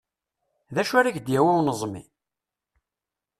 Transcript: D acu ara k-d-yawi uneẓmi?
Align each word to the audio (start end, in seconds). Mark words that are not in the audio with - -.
D 0.75 0.77
acu 0.81 0.93
ara 0.97 1.15
k-d-yawi 1.15 1.53
uneẓmi? 1.57 2.03